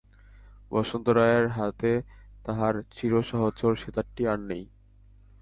[0.71, 1.91] বসন্ত রায়ের হাতে
[2.45, 4.63] তাঁহার চিরসহচর সেতারটি আর নাই।